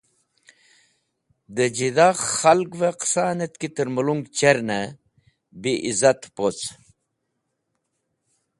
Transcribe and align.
Dẽ 1.55 1.71
jẽdha 1.77 2.09
khalgvẽ 2.37 2.97
qẽsanẽt 2.99 3.53
ki 3.59 3.67
tẽr 3.75 3.89
mẽlong 3.95 4.23
chernẽ 4.37 4.93
bi 5.61 5.71
izatẽb 5.89 6.35
woc. 6.43 6.59